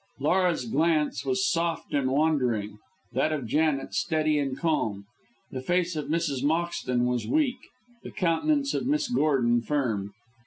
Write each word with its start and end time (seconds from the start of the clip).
Laura's 0.19 0.65
glance 0.65 1.23
was 1.23 1.47
soft 1.47 1.93
and 1.93 2.09
wandering, 2.09 2.79
that 3.13 3.31
of 3.31 3.45
Janet 3.45 3.93
steady 3.93 4.39
and 4.39 4.57
calm; 4.57 5.05
the 5.51 5.61
face 5.61 5.95
of 5.95 6.05
Mrs. 6.07 6.43
Moxton 6.43 7.05
was 7.05 7.27
weak, 7.27 7.59
the 8.01 8.09
countenance 8.09 8.73
of 8.73 8.87
Miss 8.87 9.07
Gordon 9.09 9.61
firm. 9.61 10.11